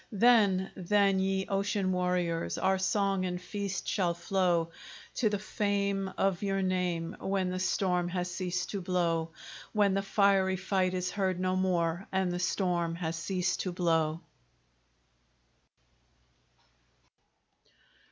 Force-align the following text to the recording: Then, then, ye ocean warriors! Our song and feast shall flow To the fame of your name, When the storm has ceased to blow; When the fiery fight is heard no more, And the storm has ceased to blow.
Then, 0.13 0.71
then, 0.75 1.19
ye 1.19 1.45
ocean 1.47 1.91
warriors! 1.91 2.57
Our 2.57 2.79
song 2.79 3.23
and 3.25 3.39
feast 3.39 3.87
shall 3.87 4.15
flow 4.15 4.71
To 5.17 5.29
the 5.29 5.37
fame 5.37 6.11
of 6.17 6.41
your 6.41 6.63
name, 6.63 7.15
When 7.19 7.51
the 7.51 7.59
storm 7.59 8.07
has 8.09 8.27
ceased 8.31 8.71
to 8.71 8.81
blow; 8.81 9.29
When 9.73 9.93
the 9.93 10.01
fiery 10.01 10.57
fight 10.57 10.95
is 10.95 11.11
heard 11.11 11.39
no 11.39 11.55
more, 11.55 12.07
And 12.11 12.31
the 12.31 12.39
storm 12.39 12.95
has 12.95 13.15
ceased 13.15 13.59
to 13.59 13.71
blow. 13.71 14.21